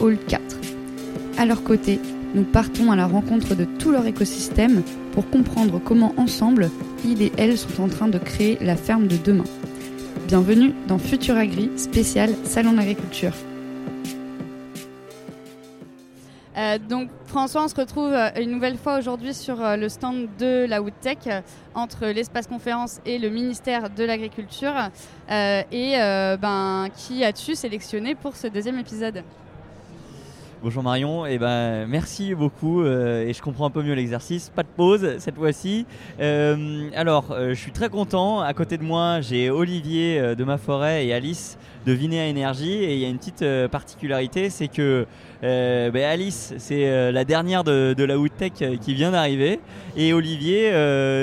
Hall 0.00 0.18
4. 0.28 0.42
À 1.38 1.46
leur 1.46 1.62
côté, 1.62 2.00
nous 2.34 2.44
partons 2.44 2.90
à 2.92 2.96
la 2.96 3.06
rencontre 3.06 3.54
de 3.54 3.64
tout 3.64 3.90
leur 3.90 4.06
écosystème 4.06 4.82
pour 5.12 5.28
comprendre 5.30 5.80
comment 5.82 6.14
ensemble, 6.16 6.70
ils 7.04 7.22
et 7.22 7.32
elles 7.36 7.56
sont 7.56 7.82
en 7.82 7.88
train 7.88 8.08
de 8.08 8.18
créer 8.18 8.58
la 8.60 8.76
ferme 8.76 9.06
de 9.06 9.16
demain. 9.16 9.44
Bienvenue 10.26 10.74
dans 10.88 10.98
Futur 10.98 11.36
Agri, 11.36 11.70
spécial 11.76 12.30
Salon 12.44 12.72
d'agriculture. 12.72 13.32
Euh, 16.56 16.78
donc 16.78 17.10
François, 17.26 17.64
on 17.64 17.68
se 17.68 17.74
retrouve 17.74 18.12
euh, 18.12 18.30
une 18.40 18.50
nouvelle 18.50 18.78
fois 18.78 18.98
aujourd'hui 18.98 19.34
sur 19.34 19.62
euh, 19.62 19.76
le 19.76 19.88
stand 19.88 20.26
de 20.38 20.64
la 20.66 20.80
Woodtech 20.80 21.28
entre 21.74 22.06
l'espace 22.06 22.46
conférence 22.46 23.00
et 23.04 23.18
le 23.18 23.28
ministère 23.28 23.90
de 23.90 24.04
l'Agriculture. 24.04 24.74
et 25.28 25.94
ben, 26.40 26.88
qui 26.96 27.24
as-tu 27.24 27.54
sélectionné 27.54 28.14
pour 28.14 28.36
ce 28.36 28.46
deuxième 28.46 28.78
épisode? 28.78 29.22
Bonjour 30.66 30.82
Marion, 30.82 31.24
et 31.24 31.34
eh 31.34 31.38
ben 31.38 31.86
merci 31.86 32.34
beaucoup 32.34 32.84
et 32.84 33.32
je 33.32 33.40
comprends 33.40 33.66
un 33.66 33.70
peu 33.70 33.84
mieux 33.84 33.92
l'exercice. 33.92 34.48
Pas 34.48 34.64
de 34.64 34.68
pause 34.76 35.14
cette 35.20 35.36
fois-ci. 35.36 35.86
alors, 36.18 37.36
je 37.38 37.54
suis 37.54 37.70
très 37.70 37.88
content. 37.88 38.40
À 38.40 38.52
côté 38.52 38.76
de 38.76 38.82
moi, 38.82 39.20
j'ai 39.20 39.48
Olivier 39.48 40.34
de 40.34 40.42
ma 40.42 40.58
forêt 40.58 41.06
et 41.06 41.14
Alice 41.14 41.56
de 41.86 41.92
Vinea 41.92 42.26
Énergie. 42.26 42.82
Et 42.82 42.94
il 42.94 42.98
y 42.98 43.04
a 43.04 43.08
une 43.08 43.18
petite 43.18 43.44
particularité, 43.70 44.50
c'est 44.50 44.66
que 44.66 45.06
euh, 45.44 45.90
ben, 45.90 46.04
Alice, 46.04 46.54
c'est 46.58 46.88
euh, 46.88 47.12
la 47.12 47.24
dernière 47.24 47.64
de, 47.64 48.04
la 48.04 48.18
Woodtech 48.18 48.62
euh, 48.62 48.76
qui 48.76 48.94
vient 48.94 49.10
d'arriver. 49.10 49.60
Et 49.96 50.12
Olivier, 50.12 50.72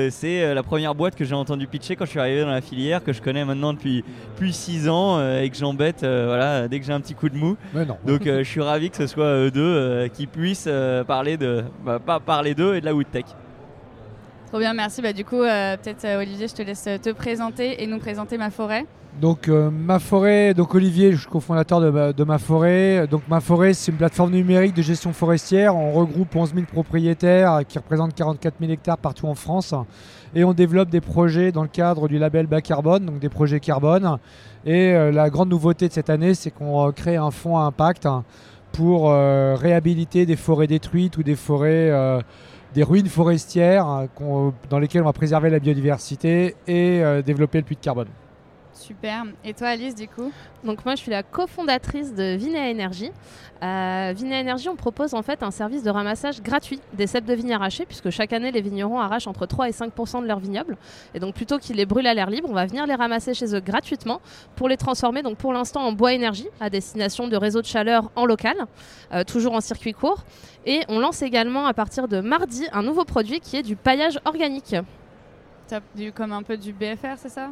c'est 0.10 0.54
la 0.54 0.64
première 0.64 0.96
boîte 0.96 1.16
que 1.16 1.26
j'ai 1.26 1.36
entendu 1.36 1.68
pitcher 1.68 1.96
quand 1.96 2.06
je 2.06 2.12
suis 2.12 2.20
arrivé 2.20 2.42
dans 2.42 2.50
la 2.50 2.62
filière, 2.62 3.04
que 3.04 3.14
je 3.14 3.22
connais 3.22 3.46
maintenant 3.46 3.74
depuis 3.74 4.04
plus 4.36 4.52
6 4.52 4.90
ans 4.90 5.22
et 5.38 5.48
que 5.50 5.56
j'embête 5.56 6.00
voilà, 6.00 6.68
dès 6.68 6.80
que 6.80 6.86
j'ai 6.86 6.92
un 6.92 7.00
petit 7.00 7.14
coup 7.14 7.30
de 7.30 7.38
mou. 7.38 7.56
Donc 8.04 8.24
je 8.26 8.44
suis 8.44 8.62
ravi 8.62 8.90
que 8.90 8.98
ce 8.98 9.06
soit 9.06 9.32
eux 9.36 9.52
deux 9.52 10.08
qui 10.14 10.28
puissent 10.28 10.70
parler 11.08 11.38
de, 11.38 11.64
bah, 11.86 12.00
pas 12.00 12.20
parler 12.20 12.54
d'eux 12.54 12.76
et 12.76 12.82
de 12.82 12.86
la 12.86 12.94
Woodtech. 12.94 13.26
Trop 14.48 14.60
bien, 14.60 14.74
merci. 14.74 15.02
Bah, 15.02 15.14
du 15.14 15.26
coup, 15.26 15.40
peut-être 15.40 16.06
Olivier, 16.18 16.48
je 16.48 16.56
te 16.56 16.62
laisse 16.62 16.84
te 16.84 17.12
présenter 17.12 17.84
et 17.84 17.88
nous 17.88 18.00
présenter 18.00 18.38
ma 18.38 18.50
forêt. 18.50 18.86
Donc 19.22 19.48
euh, 19.48 19.70
ma 19.70 20.00
forêt, 20.00 20.56
donc 20.56 20.74
Olivier, 20.74 21.12
je 21.12 21.18
suis 21.18 21.30
cofondateur 21.30 21.80
de, 22.14 22.24
ma 22.24 22.40
forêt. 22.40 23.06
Donc 23.08 23.22
ma 23.30 23.42
forêt, 23.42 23.74
c'est 23.74 23.92
une 23.92 23.98
plateforme 23.98 24.32
numérique 24.32 24.74
de 24.74 24.82
gestion 24.82 25.14
forestière. 25.14 25.76
On 25.76 25.92
regroupe 25.92 26.36
11 26.36 26.54
000 26.56 26.66
propriétaires 26.66 27.62
qui 27.68 27.78
représentent 27.78 28.16
44 28.16 28.56
000 28.60 28.72
hectares 28.72 28.98
partout 28.98 29.28
en 29.28 29.36
France. 29.36 29.76
Et 30.34 30.44
on 30.44 30.54
développe 30.54 30.90
des 30.90 31.02
projets 31.02 31.52
dans 31.52 31.62
le 31.62 31.68
cadre 31.68 32.08
du 32.08 32.18
label 32.18 32.48
bas 32.48 32.62
carbone, 32.62 33.06
donc 33.06 33.20
des 33.20 33.30
projets 33.30 33.60
carbone. 33.60 34.18
Et 34.66 34.94
euh, 34.94 35.12
la 35.12 35.30
grande 35.30 35.50
nouveauté 35.50 35.88
de 35.88 35.94
cette 35.94 36.10
année, 36.10 36.34
c'est 36.34 36.50
qu'on 36.50 36.92
crée 36.92 37.16
un 37.16 37.30
fonds 37.30 37.58
à 37.58 37.62
impact 37.62 38.08
pour 38.74 39.10
euh, 39.10 39.56
réhabiliter 39.56 40.26
des 40.26 40.36
forêts 40.36 40.68
détruites 40.68 41.18
ou 41.18 41.24
des 41.24 41.36
forêts 41.36 41.92
des 42.74 42.84
ruines 42.84 43.08
forestières 43.08 44.08
dans 44.70 44.80
lesquelles 44.80 45.04
on 45.04 45.06
va 45.06 45.14
préserver 45.14 45.50
la 45.50 45.60
biodiversité 45.60 46.56
et 46.68 47.02
développer 47.24 47.60
le 47.60 47.64
puits 47.64 47.76
de 47.76 47.82
carbone. 47.82 48.08
Super. 48.74 49.26
Et 49.46 49.54
toi, 49.54 49.68
Alice, 49.68 49.94
du 49.94 50.08
coup 50.08 50.32
Donc 50.64 50.84
moi, 50.84 50.96
je 50.96 51.02
suis 51.02 51.12
la 51.12 51.22
cofondatrice 51.22 52.14
de 52.14 52.36
Vinea 52.36 52.70
Énergie. 52.70 53.12
Euh, 53.62 54.14
Vinea 54.16 54.40
Énergie, 54.40 54.68
on 54.68 54.76
propose 54.76 55.14
en 55.14 55.22
fait 55.22 55.44
un 55.44 55.52
service 55.52 55.84
de 55.84 55.90
ramassage 55.90 56.42
gratuit 56.42 56.82
des 56.94 57.06
cèpes 57.06 57.26
de 57.26 57.34
vignes 57.34 57.54
arrachées, 57.54 57.86
puisque 57.86 58.10
chaque 58.10 58.34
année, 58.34 58.52
les 58.52 58.62
vignerons 58.62 59.00
arrachent 59.00 59.28
entre 59.28 59.46
3 59.46 59.70
et 59.70 59.72
5% 59.72 60.22
de 60.24 60.28
leurs 60.28 60.40
vignobles. 60.40 60.78
Et 61.14 61.20
donc, 61.20 61.36
plutôt 61.36 61.60
qu'ils 61.60 61.76
les 61.76 61.86
brûlent 61.86 62.08
à 62.08 62.14
l'air 62.14 62.30
libre, 62.30 62.50
on 62.50 62.54
va 62.54 62.66
venir 62.66 62.88
les 62.88 62.96
ramasser 62.96 63.34
chez 63.34 63.56
eux 63.56 63.60
gratuitement 63.60 64.22
pour 64.56 64.68
les 64.68 64.78
transformer, 64.78 65.22
donc 65.22 65.38
pour 65.38 65.54
l'instant, 65.54 65.82
en 65.82 65.92
bois 65.92 66.14
énergie 66.14 66.48
à 66.60 66.70
destination 66.70 67.28
de 67.28 67.38
réseaux 67.38 67.62
de 67.62 67.68
chaleur 67.68 68.10
en 68.16 68.26
local, 68.26 68.58
euh, 69.14 69.24
toujours 69.24 69.54
en 69.54 69.62
circuit 69.62 69.94
court. 69.94 70.24
Et 70.66 70.82
on 70.90 71.00
lance 71.00 71.22
également 71.22 71.68
à 71.68 71.74
partir 71.74 72.08
de 72.08 72.22
mardi 72.22 72.68
un 72.74 72.82
nouveau 72.82 73.06
produit 73.06 73.40
qui 73.40 73.56
est 73.58 73.64
du 73.64 73.76
paillage 73.76 74.20
organique. 74.26 74.76
Du, 75.96 76.12
comme 76.12 76.34
un 76.34 76.44
peu 76.44 76.58
du 76.58 76.74
BFR, 76.74 77.18
c'est 77.18 77.30
ça? 77.30 77.50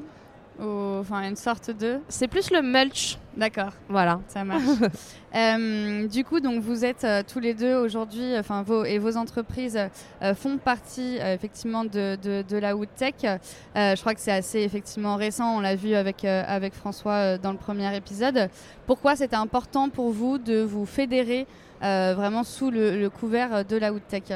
Enfin 0.59 1.27
une 1.27 1.35
sorte 1.35 1.71
de. 1.71 1.99
C'est 2.09 2.27
plus 2.27 2.51
le 2.51 2.61
mulch. 2.61 3.17
D'accord. 3.35 3.71
Voilà. 3.89 4.19
Ça 4.27 4.43
marche. 4.43 4.63
Euh, 5.33 6.09
du 6.09 6.25
coup, 6.25 6.41
donc 6.41 6.61
vous 6.61 6.83
êtes 6.83 7.05
euh, 7.05 7.23
tous 7.25 7.39
les 7.39 7.53
deux 7.53 7.73
aujourd'hui, 7.75 8.37
enfin 8.37 8.63
vos 8.63 8.83
et 8.83 8.97
vos 8.97 9.15
entreprises 9.15 9.79
euh, 10.21 10.35
font 10.35 10.57
partie 10.57 11.19
effectivement 11.21 11.85
de, 11.85 12.17
de, 12.17 12.57
la 12.57 12.75
Woodtech. 12.75 13.25
je 13.73 14.01
crois 14.01 14.13
que 14.13 14.19
c'est 14.19 14.33
assez 14.33 14.59
effectivement 14.59 15.15
récent. 15.15 15.55
On 15.55 15.61
l'a 15.61 15.77
vu 15.77 15.93
avec 15.93 16.25
avec 16.25 16.73
François 16.73 17.37
dans 17.37 17.53
le 17.53 17.57
premier 17.57 17.95
épisode. 17.95 18.49
Pourquoi 18.85 19.15
c'était 19.15 19.37
important 19.37 19.87
pour 19.87 20.11
vous 20.11 20.37
de 20.37 20.61
vous 20.61 20.85
fédérer 20.85 21.47
vraiment 21.79 22.43
sous 22.43 22.69
le, 22.69 22.99
le 22.99 23.09
couvert 23.09 23.63
de 23.63 23.77
la 23.77 23.93
Woodtech? 23.93 24.33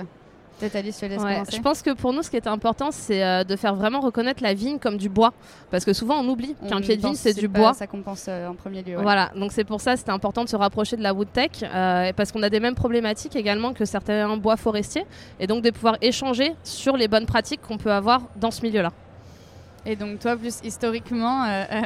Peut-être 0.60 0.76
Alice, 0.76 0.98
je 1.02 1.06
laisse 1.08 1.22
Je 1.54 1.62
pense 1.62 1.82
que 1.82 1.94
pour 1.94 2.14
nous, 2.14 2.24
ce 2.24 2.30
qui 2.30 2.38
est 2.38 2.48
important, 2.48 2.90
c'est 2.92 3.24
euh, 3.24 3.44
de 3.44 3.56
faire 3.56 3.76
vraiment 3.76 4.00
reconnaître 4.00 4.42
la 4.42 4.54
vigne 4.54 4.80
comme 4.80 4.98
du 4.98 5.10
bois. 5.10 5.34
Parce 5.70 5.84
que 5.84 5.92
souvent, 5.92 6.20
on 6.20 6.28
oublie 6.30 6.56
qu'un 6.68 6.80
pied 6.82 6.96
de 6.96 7.02
vigne, 7.02 7.16
c'est 7.16 7.34
du 7.34 7.48
bois. 7.48 7.74
Ça 7.74 7.88
compense 7.88 8.26
euh, 8.30 8.48
en 8.48 8.56
premier 8.56 8.82
lieu. 8.82 8.96
Voilà, 9.02 9.32
donc 9.36 9.52
c'est 9.52 9.66
pour 9.66 9.82
ça 9.82 9.98
c'était 9.98 10.12
important 10.12 10.44
de 10.44 10.50
se 10.50 10.56
rapprocher 10.56 10.96
de 10.96 11.04
la 11.04 11.14
woodtech. 11.14 11.64
Euh, 11.64 12.14
parce 12.14 12.32
qu'on 12.32 12.44
a 12.44 12.50
des 12.50 12.60
mêmes 12.60 12.76
problématiques 12.76 13.36
également 13.36 13.74
que 13.74 13.86
certains 13.86 14.38
bois 14.38 14.58
forestiers. 14.58 15.06
Et 15.40 15.48
donc 15.48 15.64
de 15.64 15.70
pouvoir 15.72 15.98
échanger 16.02 16.54
sur 16.64 16.96
les 16.96 17.08
bonnes 17.08 17.26
pratiques 17.26 17.62
qu'on 17.62 17.78
peut 17.78 17.92
avoir 17.92 18.22
dans 18.38 18.52
ce 18.52 18.62
milieu-là. 18.62 18.92
Et 19.86 19.96
donc 19.96 20.20
toi, 20.20 20.36
plus 20.36 20.60
historiquement, 20.64 21.46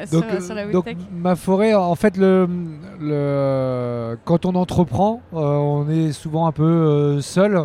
sur, 0.09 0.55
la 0.55 0.67
woodtech 0.67 0.71
Donc 0.71 0.85
ma 1.11 1.35
forêt, 1.35 1.73
en 1.73 1.95
fait, 1.95 2.17
le, 2.17 2.47
le 2.99 4.17
quand 4.25 4.45
on 4.45 4.55
entreprend, 4.55 5.21
on 5.31 5.89
est 5.89 6.11
souvent 6.11 6.47
un 6.47 6.51
peu 6.51 7.19
seul 7.21 7.57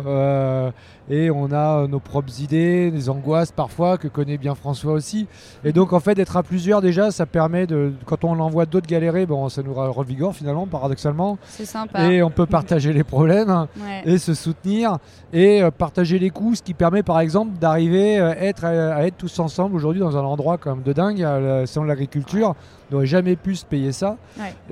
et 1.09 1.29
on 1.29 1.51
a 1.51 1.83
euh, 1.83 1.87
nos 1.87 1.99
propres 1.99 2.41
idées, 2.41 2.89
des 2.89 3.09
angoisses 3.09 3.51
parfois 3.51 3.97
que 3.97 4.07
connaît 4.07 4.37
bien 4.37 4.55
François 4.55 4.93
aussi. 4.93 5.27
Et 5.63 5.71
donc 5.71 5.93
en 5.93 5.99
fait 5.99 6.15
d'être 6.15 6.37
à 6.37 6.43
plusieurs 6.43 6.81
déjà, 6.81 7.11
ça 7.11 7.25
permet 7.25 7.67
de, 7.67 7.93
quand 8.05 8.23
on 8.23 8.39
envoie 8.39 8.65
d'autres 8.65 8.87
galérer, 8.87 9.25
bon, 9.25 9.47
ça 9.49 9.61
nous 9.61 9.73
revigore 9.73 10.35
finalement, 10.35 10.65
paradoxalement. 10.65 11.37
C'est 11.47 11.65
sympa. 11.65 12.05
Et 12.05 12.23
on 12.23 12.31
peut 12.31 12.45
partager 12.45 12.93
les 12.93 13.03
problèmes 13.03 13.67
et 14.05 14.17
se 14.17 14.33
soutenir 14.33 14.97
et 15.33 15.61
euh, 15.61 15.71
partager 15.71 16.17
les 16.17 16.29
coûts, 16.29 16.55
ce 16.55 16.63
qui 16.63 16.73
permet 16.73 17.03
par 17.03 17.19
exemple 17.19 17.57
d'arriver 17.59 18.19
euh, 18.19 18.33
être, 18.39 18.65
à, 18.65 19.05
être 19.05 19.17
tous 19.17 19.39
ensemble 19.39 19.75
aujourd'hui 19.75 20.01
dans 20.01 20.17
un 20.17 20.23
endroit 20.25 20.57
comme 20.57 20.81
de 20.81 20.93
dingue, 20.93 21.25
selon 21.65 21.85
l'agriculture. 21.85 22.55
On 22.89 22.95
n'aurait 22.95 23.07
jamais 23.07 23.35
pu 23.35 23.55
se 23.55 23.65
payer 23.65 23.91
ça. 23.91 24.17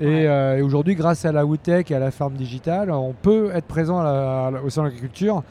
Et, 0.00 0.28
aujourd'hui, 0.60 0.94
grâce 0.94 1.24
à 1.24 1.32
la 1.32 1.44
Wootech 1.44 1.90
et 1.90 1.94
à 1.94 1.98
la 1.98 2.10
ferme 2.10 2.34
digitale, 2.34 2.90
on 2.90 3.12
peut 3.12 3.50
être 3.54 3.66
présent 3.66 4.00
au 4.64 4.70
sein 4.70 4.82
de 4.82 4.86
l'agriculture 4.86 5.42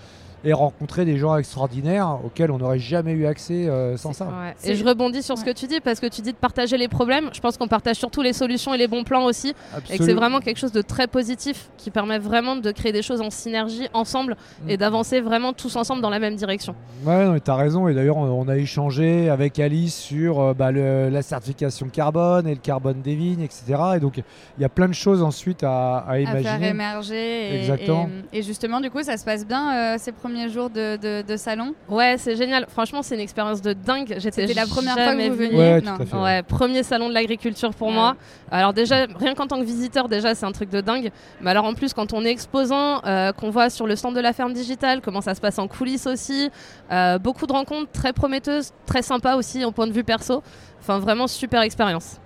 et 0.43 0.53
rencontrer 0.53 1.05
des 1.05 1.17
gens 1.17 1.37
extraordinaires 1.37 2.17
auxquels 2.23 2.51
on 2.51 2.57
n'aurait 2.57 2.79
jamais 2.79 3.13
eu 3.13 3.25
accès 3.25 3.67
euh, 3.67 3.97
sans 3.97 4.13
ça. 4.13 4.27
Et 4.63 4.75
je 4.75 4.83
rebondis 4.83 5.23
sur 5.23 5.37
ce 5.37 5.45
que 5.45 5.51
tu 5.51 5.67
dis 5.67 5.79
parce 5.79 5.99
que 5.99 6.07
tu 6.07 6.21
dis 6.21 6.31
de 6.31 6.37
partager 6.37 6.77
les 6.77 6.87
problèmes. 6.87 7.29
Je 7.33 7.39
pense 7.39 7.57
qu'on 7.57 7.67
partage 7.67 7.97
surtout 7.97 8.21
les 8.21 8.33
solutions 8.33 8.73
et 8.73 8.77
les 8.77 8.87
bons 8.87 9.03
plans 9.03 9.25
aussi. 9.25 9.53
Et 9.89 9.97
que 9.97 10.03
c'est 10.03 10.13
vraiment 10.13 10.39
quelque 10.39 10.57
chose 10.57 10.71
de 10.71 10.81
très 10.81 11.07
positif 11.07 11.69
qui 11.77 11.91
permet 11.91 12.19
vraiment 12.19 12.55
de 12.55 12.71
créer 12.71 12.91
des 12.91 13.01
choses 13.01 13.21
en 13.21 13.29
synergie 13.29 13.87
ensemble 13.93 14.35
mm. 14.65 14.69
et 14.69 14.77
d'avancer 14.77 15.21
vraiment 15.21 15.53
tous 15.53 15.75
ensemble 15.75 16.01
dans 16.01 16.09
la 16.09 16.19
même 16.19 16.35
direction. 16.35 16.75
Ouais, 17.05 17.25
non, 17.25 17.39
tu 17.39 17.51
as 17.51 17.55
raison. 17.55 17.87
Et 17.87 17.93
d'ailleurs, 17.93 18.17
on 18.17 18.47
a 18.47 18.57
échangé 18.57 19.29
avec 19.29 19.59
Alice 19.59 19.95
sur 19.95 20.39
euh, 20.39 20.53
bah, 20.53 20.71
la 20.71 21.21
certification 21.21 21.87
carbone 21.87 22.47
et 22.47 22.55
le 22.55 22.59
carbone 22.61 23.01
des 23.01 23.15
vignes, 23.15 23.41
etc. 23.41 23.63
Et 23.95 23.99
donc, 23.99 24.17
il 24.17 24.61
y 24.61 24.65
a 24.65 24.69
plein 24.69 24.87
de 24.87 24.93
choses 24.93 25.21
ensuite 25.23 25.63
à, 25.63 25.99
à 25.99 26.19
imaginer. 26.19 26.49
À 26.49 26.59
faire 26.59 26.69
émerger. 26.69 27.59
Exactement. 27.59 28.09
Et, 28.31 28.41
justement, 28.41 28.81
du 28.81 28.89
coup, 28.89 29.01
ça 29.03 29.17
se 29.17 29.23
passe 29.23 29.45
bien 29.45 29.93
euh, 29.93 29.95
ces 29.97 30.11
premiers 30.11 30.32
jour 30.47 30.69
de, 30.69 31.35
salon 31.37 31.73
Ouais, 31.89 32.15
c'est 32.17 32.35
génial. 32.35 32.65
Franchement, 32.69 33.01
c'est 33.01 33.15
une 33.15 33.21
expérience 33.21 33.61
de 33.61 33.73
dingue. 33.73 34.17
C'était 34.19 34.53
la 34.53 34.65
première 34.65 34.95
fois 34.95 35.15
que 35.15 35.29
vous 35.29 35.35
veniez 35.35 35.81
ouais, 36.13 36.43
premier 36.43 36.83
salon 36.83 37.09
de 37.09 37.13
l'agriculture 37.13 37.73
pour 37.73 37.91
moi. 37.91 38.15
Alors 38.51 38.73
déjà, 38.73 39.07
rien 39.19 39.33
qu'en 39.33 39.47
tant 39.47 39.59
que 39.59 39.65
visiteur, 39.65 40.09
déjà, 40.09 40.35
c'est 40.35 40.45
un 40.45 40.51
truc 40.51 40.69
de 40.69 40.81
dingue. 40.81 41.11
Mais 41.41 41.51
alors 41.51 41.65
en 41.65 41.73
plus, 41.73 41.93
quand 41.93 42.13
on 42.13 42.23
est 42.25 42.31
exposant, 42.31 43.01
euh, 43.05 43.31
qu'on 43.31 43.49
voit 43.49 43.69
sur 43.69 43.87
le 43.87 43.95
stand 43.95 44.15
de 44.15 44.21
la 44.21 44.33
ferme 44.33 44.53
digitale, 44.53 45.01
comment 45.01 45.21
ça 45.21 45.35
se 45.35 45.41
passe 45.41 45.59
en 45.59 45.67
coulisses 45.67 46.07
aussi, 46.07 46.49
euh, 46.91 47.17
beaucoup 47.17 47.47
de 47.47 47.53
rencontres 47.53 47.91
très 47.91 48.13
prometteuses, 48.13 48.71
très 48.85 49.01
sympa 49.01 49.35
aussi 49.35 49.63
en 49.65 49.71
point 49.71 49.87
de 49.87 49.93
vue 49.93 50.03
perso. 50.03 50.43
Enfin, 50.79 50.99
vraiment 50.99 51.27
super 51.27 51.61
expérience. 51.61 52.19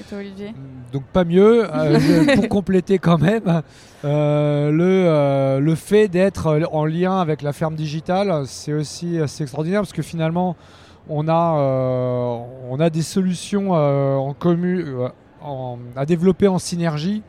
Et 0.00 0.02
toi, 0.04 0.18
Olivier 0.18 0.54
Donc 0.92 1.04
pas 1.04 1.24
mieux. 1.24 1.68
Euh, 1.72 2.34
pour 2.36 2.48
compléter 2.48 2.98
quand 2.98 3.18
même, 3.18 3.62
euh, 4.04 4.70
le, 4.70 5.60
le 5.64 5.74
fait 5.74 6.08
d'être 6.08 6.66
en 6.72 6.84
lien 6.86 7.20
avec 7.20 7.42
la 7.42 7.52
ferme 7.52 7.74
digitale, 7.74 8.44
c'est 8.46 8.72
aussi 8.72 9.18
assez 9.18 9.42
extraordinaire 9.42 9.82
parce 9.82 9.92
que 9.92 10.02
finalement, 10.02 10.56
on 11.08 11.28
a, 11.28 12.44
on 12.70 12.80
a 12.80 12.90
des 12.90 13.02
solutions 13.02 13.72
en 13.72 14.32
commun, 14.32 15.12
à 15.96 16.06
développer 16.06 16.48
en 16.48 16.58
synergie. 16.58 17.22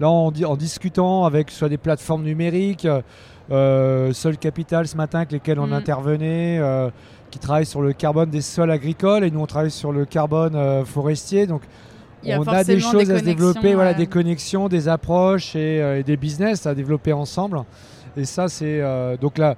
Là, 0.00 0.08
en, 0.08 0.32
en 0.32 0.56
discutant 0.56 1.24
avec 1.24 1.50
soit 1.50 1.68
des 1.68 1.78
plateformes 1.78 2.22
numériques, 2.22 2.86
euh, 3.50 4.12
Sol 4.12 4.36
Capital 4.36 4.86
ce 4.86 4.96
matin 4.96 5.18
avec 5.18 5.32
lesquels 5.32 5.58
on 5.58 5.68
mm. 5.68 5.72
intervenait, 5.72 6.58
euh, 6.58 6.90
qui 7.30 7.38
travaillent 7.38 7.66
sur 7.66 7.80
le 7.80 7.92
carbone 7.92 8.30
des 8.30 8.42
sols 8.42 8.70
agricoles 8.70 9.24
et 9.24 9.30
nous 9.30 9.40
on 9.40 9.46
travaille 9.46 9.70
sur 9.70 9.92
le 9.92 10.04
carbone 10.04 10.54
euh, 10.54 10.84
forestier. 10.84 11.46
Donc 11.46 11.62
on 12.26 12.42
a 12.42 12.64
des 12.64 12.80
choses 12.80 13.10
à 13.10 13.18
se 13.18 13.24
développer, 13.24 13.74
voilà, 13.74 13.94
des 13.94 14.06
connexions, 14.06 14.68
des 14.68 14.88
approches 14.88 15.54
et, 15.56 15.78
et, 15.98 16.02
des 16.02 16.16
business 16.16 16.66
à 16.66 16.74
développer 16.74 17.12
ensemble. 17.12 17.62
Et 18.16 18.24
ça, 18.24 18.48
c'est 18.48 18.82
donc 19.20 19.38
là 19.38 19.56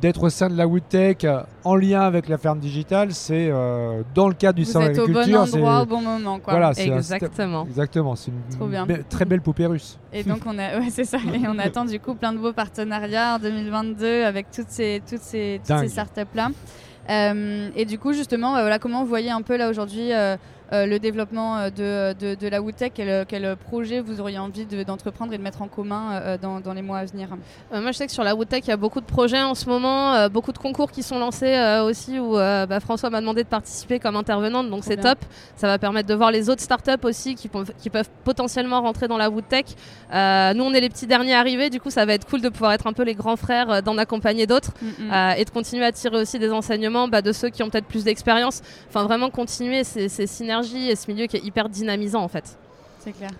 d'être 0.00 0.22
au 0.22 0.30
sein 0.30 0.48
de 0.48 0.56
la 0.56 0.66
Woodtech 0.66 1.26
en 1.64 1.76
lien 1.76 2.02
avec 2.02 2.28
la 2.28 2.38
ferme 2.38 2.58
digitale, 2.58 3.12
c'est 3.12 3.48
euh, 3.50 4.02
dans 4.14 4.28
le 4.28 4.34
cadre 4.34 4.56
du 4.56 4.64
salon 4.64 4.86
d'agriculture. 4.86 5.22
Vous 5.22 5.28
êtes 5.28 5.54
au 5.54 5.58
bon 5.58 5.58
endroit 5.58 5.82
au 5.82 5.86
bon 5.86 6.00
moment. 6.00 6.38
Quoi. 6.38 6.54
Voilà, 6.54 6.72
exactement. 6.76 7.64
exactement, 7.66 8.16
c'est 8.16 8.30
une 8.60 9.04
très 9.08 9.24
belle 9.24 9.40
poupée 9.40 9.66
russe. 9.66 9.98
Et 10.12 10.24
donc 10.24 10.40
on 10.46 10.58
a, 10.58 10.78
ouais, 10.80 10.90
c'est 10.90 11.04
ça. 11.04 11.18
Et 11.18 11.46
on 11.48 11.58
attend 11.58 11.84
du 11.84 12.00
coup 12.00 12.14
plein 12.14 12.32
de 12.32 12.38
beaux 12.38 12.52
partenariats 12.52 13.36
en 13.36 13.38
2022 13.38 14.24
avec 14.24 14.50
toutes 14.50 14.70
ces, 14.70 15.02
toutes 15.08 15.22
ces, 15.22 15.60
toutes 15.66 15.78
ces 15.78 15.88
startups 15.88 16.34
là. 16.34 16.48
Euh, 17.10 17.68
et 17.76 17.84
du 17.84 17.98
coup 17.98 18.12
justement, 18.12 18.54
bah, 18.54 18.60
voilà, 18.62 18.78
comment 18.78 19.02
vous 19.02 19.08
voyez 19.08 19.30
un 19.30 19.42
peu 19.42 19.56
là 19.56 19.68
aujourd'hui 19.68 20.12
euh, 20.12 20.36
euh, 20.72 20.86
le 20.86 20.98
développement 20.98 21.58
euh, 21.58 22.14
de, 22.14 22.34
de, 22.34 22.48
la 22.48 22.62
Woodtech, 22.62 22.92
quel, 22.94 23.26
quel, 23.26 23.54
projet 23.56 24.00
vous 24.00 24.20
auriez 24.20 24.38
envie 24.38 24.64
d'entreprendre 24.86 25.34
et 25.34 25.38
de 25.38 25.42
mettre 25.42 25.60
en 25.60 25.68
commun 25.68 26.12
euh, 26.14 26.38
dans, 26.40 26.60
dans, 26.60 26.72
les 26.72 26.80
mois 26.80 26.98
à 26.98 27.04
venir? 27.04 27.28
Moi, 27.70 27.92
je 27.92 27.96
sais 27.98 28.06
que 28.06 28.12
sur 28.12 28.24
la 28.24 28.34
Woodtech, 28.34 28.66
il 28.66 28.70
y 28.70 28.72
a 28.72 28.78
beaucoup 28.78 29.00
de 29.00 29.06
projets 29.06 29.42
en 29.42 29.54
ce 29.54 29.68
moment, 29.68 30.28
beaucoup 30.30 30.52
de 30.52 30.58
concours 30.58 30.90
qui 30.90 31.02
sont 31.02 31.18
lancés 31.18 31.54
aussi, 31.84 32.18
où 32.18 32.34
bah, 32.34 32.80
François 32.80 33.10
m'a 33.10 33.20
demandé 33.20 33.44
de 33.44 33.48
participer 33.48 33.98
comme 33.98 34.16
intervenante, 34.16 34.70
donc 34.70 34.84
c'est 34.84 34.96
top. 34.96 35.18
Ça 35.56 35.66
va 35.66 35.78
permettre 35.78 36.08
de 36.08 36.14
voir 36.14 36.30
les 36.30 36.48
autres 36.48 36.62
startups 36.62 36.92
aussi 37.04 37.34
qui, 37.34 37.50
qui 37.78 37.90
peuvent 37.90 38.10
potentiellement 38.24 38.80
rentrer 38.80 39.06
dans 39.06 39.18
la 39.18 39.28
Woodtech. 39.28 39.66
nous, 40.10 40.64
on 40.64 40.72
est 40.72 40.80
les 40.80 40.88
petits 40.88 41.06
derniers 41.06 41.34
arrivés, 41.34 41.68
du 41.68 41.80
coup, 41.80 41.90
ça 41.90 42.06
va 42.06 42.14
être 42.14 42.26
cool 42.26 42.40
de 42.40 42.48
pouvoir 42.48 42.72
être 42.72 42.86
un 42.86 42.92
peu 42.92 43.02
les 43.02 43.14
grands 43.14 43.36
frères, 43.36 43.82
d'en 43.82 43.98
accompagner 43.98 44.46
d'autres 44.46 44.72
mm, 44.80 45.06
mm. 45.08 45.34
et 45.36 45.44
de 45.44 45.50
continuer 45.50 45.84
à 45.84 45.92
tirer 45.92 46.16
aussi 46.16 46.38
des 46.38 46.50
enseignements 46.50 47.08
bah, 47.08 47.22
de 47.22 47.32
ceux 47.32 47.50
qui 47.50 47.62
ont 47.62 47.68
peut-être 47.68 47.86
plus 47.86 48.04
d'expérience. 48.04 48.62
Enfin, 48.88 49.04
vraiment 49.04 49.30
continuer 49.30 49.84
ces, 49.84 50.08
ces 50.08 50.26
synergies 50.26 50.53
et 50.62 50.96
ce 50.96 51.10
milieu 51.10 51.26
qui 51.26 51.36
est 51.36 51.44
hyper 51.44 51.68
dynamisant 51.68 52.22
en 52.22 52.28
fait. 52.28 52.58
C'est 53.00 53.12
clair. 53.12 53.30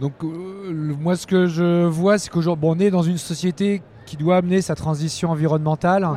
Donc 0.00 0.12
euh, 0.22 0.94
moi 1.00 1.16
ce 1.16 1.26
que 1.26 1.46
je 1.46 1.84
vois 1.84 2.18
c'est 2.18 2.30
qu'aujourd'hui 2.30 2.62
bon, 2.62 2.76
on 2.76 2.78
est 2.78 2.90
dans 2.90 3.02
une 3.02 3.18
société 3.18 3.82
qui 4.06 4.16
doit 4.16 4.36
amener 4.36 4.62
sa 4.62 4.74
transition 4.74 5.30
environnementale 5.30 6.08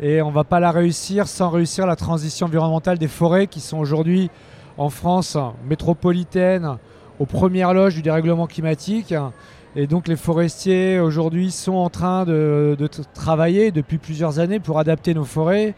et 0.00 0.22
on 0.22 0.30
va 0.30 0.44
pas 0.44 0.60
la 0.60 0.70
réussir 0.70 1.26
sans 1.26 1.50
réussir 1.50 1.86
la 1.86 1.96
transition 1.96 2.46
environnementale 2.46 2.98
des 2.98 3.08
forêts 3.08 3.46
qui 3.46 3.60
sont 3.60 3.78
aujourd'hui 3.78 4.30
en 4.78 4.90
France 4.90 5.36
métropolitaine 5.68 6.76
aux 7.18 7.26
premières 7.26 7.74
loges 7.74 7.94
du 7.94 8.02
dérèglement 8.02 8.46
climatique. 8.46 9.14
Et 9.74 9.86
donc 9.86 10.06
les 10.08 10.16
forestiers 10.16 11.00
aujourd'hui 11.00 11.50
sont 11.50 11.74
en 11.74 11.88
train 11.88 12.24
de, 12.24 12.76
de, 12.78 12.88
travailler 13.14 13.70
depuis 13.70 13.98
plusieurs 13.98 14.38
années 14.38 14.60
pour 14.60 14.78
adapter 14.78 15.14
nos 15.14 15.24
forêts. 15.24 15.74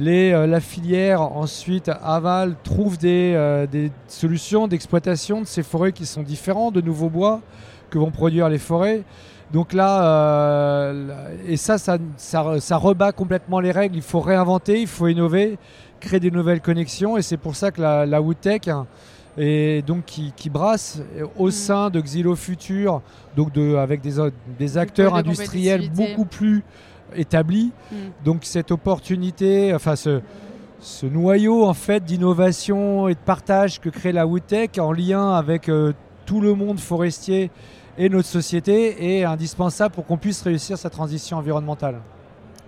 Euh, 0.00 0.46
la 0.46 0.60
filière 0.60 1.22
ensuite 1.22 1.88
aval 2.02 2.56
trouve 2.64 2.98
euh, 3.04 3.66
des, 3.66 3.92
solutions 4.08 4.66
d'exploitation 4.66 5.40
de 5.40 5.46
ces 5.46 5.62
forêts 5.62 5.92
qui 5.92 6.04
sont 6.04 6.22
différentes 6.22 6.74
de 6.74 6.80
nouveaux 6.80 7.10
bois 7.10 7.40
que 7.90 7.98
vont 7.98 8.10
produire 8.10 8.48
les 8.48 8.58
forêts. 8.58 9.02
Donc 9.52 9.72
là, 9.72 10.04
euh, 10.04 11.28
et 11.46 11.56
ça 11.56 11.78
ça, 11.78 11.98
ça 12.16 12.76
rebat 12.76 13.12
complètement 13.12 13.60
les 13.60 13.70
règles. 13.70 13.94
Il 13.94 14.02
faut 14.02 14.20
réinventer, 14.20 14.80
il 14.80 14.88
faut 14.88 15.06
innover, 15.06 15.58
créer 16.00 16.18
des 16.18 16.32
nouvelles 16.32 16.60
connexions. 16.60 17.16
Et 17.16 17.22
c'est 17.22 17.36
pour 17.36 17.54
ça 17.54 17.70
que 17.70 17.80
la, 17.80 18.04
la 18.04 18.20
Woodtech, 18.20 18.68
et 19.38 19.82
donc 19.86 20.06
qui, 20.06 20.50
brasse 20.50 21.00
au 21.38 21.48
mm. 21.48 21.52
sein 21.52 21.90
de 21.90 22.00
Xylo 22.00 22.34
Future, 22.34 23.00
donc 23.36 23.52
de, 23.52 23.76
avec 23.76 24.00
des, 24.00 24.14
des 24.58 24.78
acteurs 24.78 25.14
industriels 25.14 25.88
beaucoup 25.90 26.24
plus 26.24 26.64
établi. 27.14 27.72
Mm. 27.90 27.96
Donc 28.24 28.40
cette 28.42 28.70
opportunité, 28.70 29.74
enfin 29.74 29.96
ce, 29.96 30.20
ce 30.80 31.06
noyau 31.06 31.64
en 31.64 31.74
fait 31.74 32.04
d'innovation 32.04 33.08
et 33.08 33.14
de 33.14 33.18
partage 33.18 33.80
que 33.80 33.88
crée 33.88 34.12
la 34.12 34.26
Woodtech 34.26 34.78
en 34.78 34.92
lien 34.92 35.32
avec 35.32 35.68
euh, 35.68 35.92
tout 36.26 36.40
le 36.40 36.54
monde 36.54 36.78
forestier 36.78 37.50
et 37.96 38.08
notre 38.08 38.28
société 38.28 39.18
est 39.18 39.24
indispensable 39.24 39.94
pour 39.94 40.04
qu'on 40.04 40.18
puisse 40.18 40.42
réussir 40.42 40.76
sa 40.76 40.90
transition 40.90 41.38
environnementale. 41.38 42.00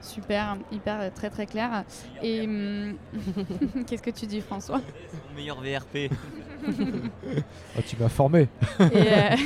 Super, 0.06 0.56
hyper 0.70 1.12
très 1.12 1.30
très 1.30 1.46
clair. 1.46 1.84
Et 2.22 2.42
hum, 2.42 2.96
qu'est-ce 3.86 4.02
que 4.02 4.10
tu 4.10 4.26
dis 4.26 4.40
François? 4.40 4.80
C'est 5.10 5.28
mon 5.28 5.36
meilleur 5.36 5.60
VRP. 5.60 6.10
Ah, 7.78 7.82
tu 7.86 7.96
m'as 7.98 8.08
formé. 8.08 8.48
Euh, 8.80 9.36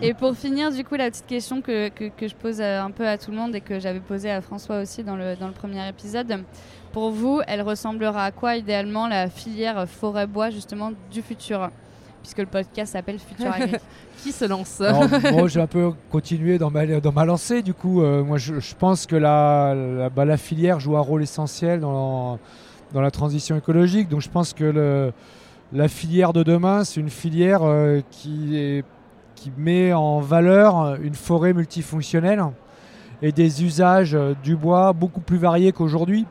et, 0.00 0.14
pour 0.14 0.34
finir, 0.36 0.70
du 0.70 0.84
coup, 0.84 0.94
la 0.94 1.10
petite 1.10 1.26
question 1.26 1.60
que, 1.60 1.88
que, 1.88 2.28
je 2.28 2.34
pose 2.34 2.60
euh, 2.60 2.80
un 2.80 2.90
peu 2.90 3.06
à 3.06 3.18
tout 3.18 3.30
le 3.30 3.36
monde 3.36 3.54
et 3.54 3.60
que 3.60 3.80
j'avais 3.80 4.00
posée 4.00 4.30
à 4.30 4.40
François 4.40 4.80
aussi 4.80 5.02
dans 5.02 5.16
le, 5.16 5.34
dans 5.36 5.48
le 5.48 5.52
premier 5.52 5.86
épisode. 5.88 6.44
Pour 6.92 7.10
vous, 7.10 7.40
elle 7.46 7.62
ressemblera 7.62 8.24
à 8.26 8.30
quoi 8.30 8.56
idéalement 8.56 9.08
la 9.08 9.28
filière 9.28 9.88
forêt-bois 9.88 10.50
justement 10.50 10.92
du 11.10 11.20
futur? 11.20 11.70
Puisque 12.22 12.38
le 12.38 12.46
podcast 12.46 12.92
s'appelle 12.92 13.18
Futur 13.18 13.52
Agri. 13.52 13.76
Qui 14.22 14.32
se 14.32 14.44
lance 14.44 14.80
Moi, 15.32 15.48
j'ai 15.48 15.60
un 15.60 15.66
peu 15.66 15.92
continué 16.10 16.58
dans 16.58 16.70
ma, 16.70 16.86
dans 16.86 17.12
ma 17.12 17.24
lancée. 17.24 17.62
Du 17.62 17.74
coup, 17.74 18.02
euh, 18.02 18.22
moi, 18.22 18.38
je, 18.38 18.54
pense 18.78 19.06
que 19.06 19.16
la, 19.16 19.74
la, 19.74 20.08
bah, 20.08 20.24
la, 20.24 20.36
filière 20.36 20.80
joue 20.80 20.96
un 20.96 21.00
rôle 21.00 21.22
essentiel 21.22 21.80
dans, 21.80 22.38
dans 22.92 23.00
la 23.00 23.10
transition 23.10 23.56
écologique. 23.56 24.08
Donc, 24.08 24.20
je 24.20 24.30
pense 24.30 24.52
que 24.52 24.64
le, 24.64 25.12
la 25.72 25.88
filière 25.88 26.32
de 26.32 26.42
demain, 26.42 26.84
c'est 26.84 27.00
une 27.00 27.10
filière 27.10 27.62
euh, 27.62 28.00
qui, 28.10 28.82
qui 29.34 29.52
met 29.56 29.92
en 29.92 30.20
valeur 30.20 30.96
une 31.02 31.14
forêt 31.14 31.52
multifonctionnelle 31.52 32.42
et 33.22 33.32
des 33.32 33.64
usages 33.64 34.18
du 34.42 34.56
bois 34.56 34.92
beaucoup 34.92 35.20
plus 35.20 35.38
variés 35.38 35.72
qu'aujourd'hui. 35.72 36.26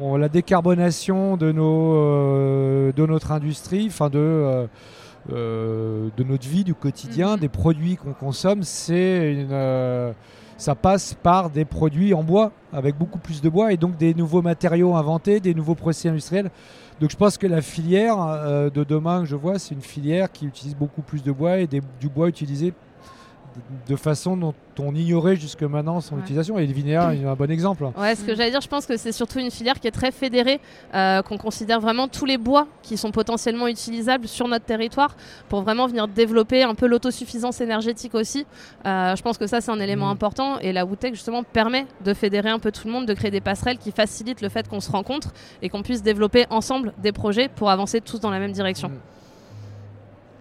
la 0.00 0.28
décarbonation 0.28 1.36
de, 1.36 1.52
nos, 1.52 1.94
euh, 1.94 2.92
de 2.92 3.06
notre 3.06 3.32
industrie, 3.32 3.86
enfin 3.88 4.08
de, 4.08 4.18
euh, 4.18 4.66
de 5.28 6.24
notre 6.24 6.48
vie, 6.48 6.64
du 6.64 6.74
quotidien, 6.74 7.34
mhm. 7.34 7.40
des 7.40 7.48
produits 7.48 7.96
qu'on 7.96 8.12
consomme, 8.12 8.62
c'est 8.62 9.46
ça 10.58 10.74
passe 10.74 11.14
par 11.14 11.50
des 11.50 11.64
produits 11.64 12.12
en 12.12 12.24
bois, 12.24 12.50
avec 12.72 12.98
beaucoup 12.98 13.20
plus 13.20 13.40
de 13.40 13.48
bois, 13.48 13.72
et 13.72 13.76
donc 13.76 13.96
des 13.96 14.12
nouveaux 14.12 14.42
matériaux 14.42 14.96
inventés, 14.96 15.38
des 15.38 15.54
nouveaux 15.54 15.76
procès 15.76 16.08
industriels. 16.08 16.50
Donc 17.00 17.10
je 17.12 17.16
pense 17.16 17.38
que 17.38 17.46
la 17.46 17.62
filière 17.62 18.20
euh, 18.20 18.68
de 18.68 18.82
demain 18.82 19.20
que 19.20 19.26
je 19.26 19.36
vois, 19.36 19.60
c'est 19.60 19.74
une 19.74 19.82
filière 19.82 20.32
qui 20.32 20.46
utilise 20.46 20.74
beaucoup 20.74 21.00
plus 21.00 21.22
de 21.22 21.30
bois 21.30 21.58
et 21.58 21.68
du 21.68 22.08
bois 22.08 22.28
utilisé 22.28 22.74
de 23.88 23.96
façon 23.96 24.36
dont 24.36 24.54
on 24.78 24.94
ignorait 24.94 25.36
jusque 25.36 25.62
maintenant 25.62 26.00
son 26.00 26.18
utilisation. 26.18 26.58
Et 26.58 26.66
le 26.66 26.72
Vinéa 26.72 27.14
est 27.14 27.24
un 27.24 27.34
bon 27.34 27.50
exemple. 27.50 27.84
Ouais, 27.96 28.14
ce 28.14 28.24
que 28.24 28.34
j'allais 28.34 28.50
dire, 28.50 28.60
je 28.60 28.68
pense 28.68 28.86
que 28.86 28.96
c'est 28.96 29.12
surtout 29.12 29.38
une 29.38 29.50
filière 29.50 29.80
qui 29.80 29.88
est 29.88 29.92
très 29.92 30.10
fédérée, 30.10 30.60
euh, 30.94 31.22
qu'on 31.22 31.38
considère 31.38 31.80
vraiment 31.80 32.08
tous 32.08 32.24
les 32.24 32.38
bois 32.38 32.66
qui 32.82 32.96
sont 32.96 33.10
potentiellement 33.10 33.68
utilisables 33.68 34.28
sur 34.28 34.48
notre 34.48 34.64
territoire 34.64 35.16
pour 35.48 35.62
vraiment 35.62 35.86
venir 35.86 36.08
développer 36.08 36.62
un 36.62 36.74
peu 36.74 36.86
l'autosuffisance 36.86 37.60
énergétique 37.60 38.14
aussi. 38.14 38.46
Euh, 38.86 39.16
je 39.16 39.22
pense 39.22 39.38
que 39.38 39.46
ça, 39.46 39.60
c'est 39.60 39.70
un 39.70 39.80
élément 39.80 40.08
mm. 40.08 40.12
important. 40.12 40.58
Et 40.60 40.72
la 40.72 40.84
Wootech, 40.84 41.14
justement, 41.14 41.42
permet 41.42 41.86
de 42.04 42.14
fédérer 42.14 42.50
un 42.50 42.58
peu 42.58 42.72
tout 42.72 42.86
le 42.86 42.92
monde, 42.92 43.06
de 43.06 43.14
créer 43.14 43.30
des 43.30 43.40
passerelles 43.40 43.78
qui 43.78 43.92
facilitent 43.92 44.42
le 44.42 44.48
fait 44.48 44.68
qu'on 44.68 44.80
se 44.80 44.90
rencontre 44.90 45.32
et 45.62 45.68
qu'on 45.68 45.82
puisse 45.82 46.02
développer 46.02 46.46
ensemble 46.50 46.92
des 46.98 47.12
projets 47.12 47.48
pour 47.48 47.70
avancer 47.70 48.00
tous 48.00 48.20
dans 48.20 48.30
la 48.30 48.38
même 48.38 48.52
direction. 48.52 48.88
Mm. 48.88 49.17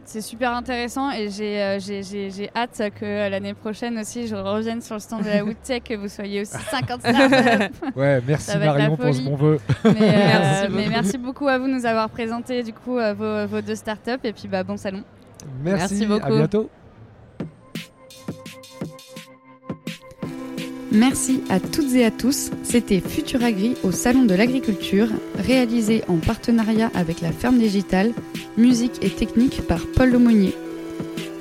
C'est 0.08 0.22
super 0.22 0.56
intéressant 0.56 1.12
et 1.12 1.30
j'ai 1.30 1.62
euh, 1.62 2.48
hâte 2.56 2.82
que 2.98 3.30
l'année 3.30 3.54
prochaine 3.54 4.00
aussi 4.00 4.26
je 4.26 4.36
revienne 4.36 4.80
sur 4.80 4.96
le 4.96 5.02
stand 5.02 5.22
de 5.22 5.28
la 5.28 5.44
Woodtech, 5.44 5.84
que 5.84 5.96
vous 5.96 6.08
soyez 6.08 6.42
aussi 6.42 6.54
50 6.72 7.02
startups. 7.02 7.76
ouais, 7.94 8.22
merci 8.28 8.58
Marion 8.58 8.96
pour 8.96 9.14
ce 9.14 9.22
bon 9.22 9.36
vœu. 9.36 9.60
Mais, 9.84 9.92
euh, 9.92 10.68
merci, 10.72 10.90
merci 10.90 11.18
beaucoup 11.18 11.50
à 11.50 11.58
vous 11.58 11.68
de 11.68 11.74
nous 11.74 11.86
avoir 11.86 12.10
présenté 12.10 12.64
du 12.64 12.72
coup 12.72 12.98
euh, 12.98 13.14
vos, 13.14 13.48
vos, 13.48 13.62
deux 13.62 13.76
startups 13.76 14.24
et 14.24 14.32
puis 14.32 14.48
bah, 14.48 14.64
bon 14.64 14.78
salon. 14.78 15.04
Merci, 15.62 15.96
merci 15.96 16.06
beaucoup. 16.06 16.26
à 16.26 16.38
bientôt. 16.38 16.70
Merci 20.92 21.42
à 21.50 21.60
toutes 21.60 21.94
et 21.96 22.06
à 22.06 22.12
tous. 22.12 22.50
C'était 22.64 23.02
Futuragri 23.02 23.76
au 23.84 23.92
Salon 23.92 24.24
de 24.24 24.34
l'Agriculture, 24.34 25.10
réalisé 25.38 26.02
en 26.08 26.16
partenariat 26.16 26.90
avec 26.94 27.20
la 27.22 27.34
Ferme 27.34 27.58
Digitale, 27.58 28.14
musique 28.58 29.04
et 29.04 29.10
technique 29.10 29.68
par 29.68 29.86
Paul 29.96 30.12
Lemonnier. 30.12 30.54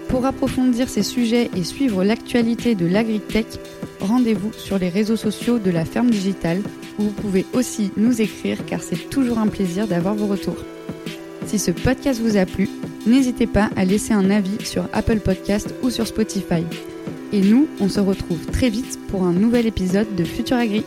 Pour 0.09 0.27
approfondir 0.27 0.89
ces 0.89 1.05
sujets 1.05 1.49
et 1.57 1.63
suivre 1.63 2.03
l'actualité 2.03 2.75
de 2.75 2.87
l'agritech, 2.87 3.47
rendez-vous 4.01 4.53
sur 4.53 4.79
les 4.79 4.89
réseaux 4.89 5.17
sociaux 5.17 5.59
de 5.59 5.71
la 5.71 5.85
Ferme 5.85 6.11
Digitale 6.11 6.63
où 6.99 7.05
vous 7.05 7.11
pouvez 7.11 7.47
aussi 7.53 7.93
nous 7.97 8.21
écrire 8.21 8.65
car 8.67 8.83
c'est 8.83 9.11
toujours 9.11 9.39
un 9.39 9.49
plaisir 9.49 9.87
d'avoir 9.87 10.15
vos 10.15 10.27
retours. 10.27 10.65
Si 11.47 11.61
ce 11.61 11.71
podcast 11.71 12.21
vous 12.21 12.37
a 12.37 12.47
plu, 12.47 12.69
n'hésitez 13.07 13.47
pas 13.47 13.71
à 13.77 13.85
laisser 13.85 14.13
un 14.13 14.31
avis 14.31 14.65
sur 14.65 14.89
Apple 14.93 15.21
Podcast 15.21 15.73
ou 15.83 15.91
sur 15.91 16.07
Spotify. 16.07 16.65
Et 17.37 17.43
nous, 17.43 17.69
on 17.81 17.91
se 17.91 18.01
retrouve 18.01 18.47
très 18.47 18.71
vite 18.71 18.99
pour 19.09 19.25
un 19.25 19.33
nouvel 19.35 19.67
épisode 19.67 20.17
de 20.17 20.25
Futur 20.25 20.57
Agri. 20.57 20.85